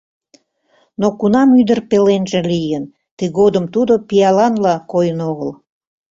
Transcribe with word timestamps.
Но 0.99 1.07
кунам 1.19 1.49
ӱдыр 1.59 1.79
пеленже 1.89 2.41
лийын, 2.51 2.83
тыгодым 3.17 3.65
тудо 3.73 3.93
пиаланла 4.07 4.75
койын 4.91 5.19
огыл. 5.31 5.51